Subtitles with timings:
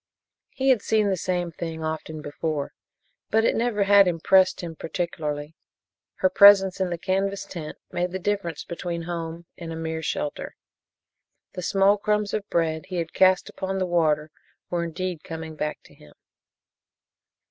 [0.49, 2.71] He had seen the same thing often before,
[3.29, 5.53] but it never had impressed him particularly.
[6.15, 10.55] Her presence in the canvas tent made the difference between home and a mere shelter.
[11.53, 14.31] The small crumbs of bread he had cast upon the water
[14.71, 16.13] were indeed coming back to him.